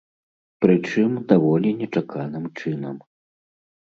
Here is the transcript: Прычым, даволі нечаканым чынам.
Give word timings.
Прычым, 0.65 1.11
даволі 1.31 1.69
нечаканым 1.81 2.51
чынам. 2.59 2.95